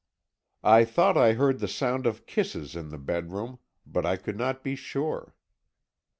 "I 0.63 0.83
thought 0.83 1.15
I 1.15 1.33
heard 1.33 1.59
the 1.59 1.67
sound 1.67 2.07
of 2.07 2.25
kisses 2.25 2.75
in 2.75 2.89
the 2.89 2.97
bedroom, 2.97 3.59
but 3.85 4.03
I 4.03 4.17
could 4.17 4.35
not 4.35 4.63
be 4.63 4.75
sure. 4.75 5.35